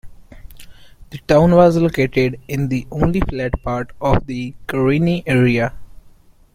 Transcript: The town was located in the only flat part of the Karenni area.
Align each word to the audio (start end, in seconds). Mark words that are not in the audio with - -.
The 1.11 1.19
town 1.27 1.51
was 1.51 1.77
located 1.77 2.39
in 2.47 2.69
the 2.69 2.87
only 2.89 3.19
flat 3.19 3.51
part 3.61 3.91
of 4.01 4.25
the 4.25 4.55
Karenni 4.67 5.21
area. 5.27 5.75